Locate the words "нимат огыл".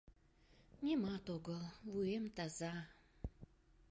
0.83-1.61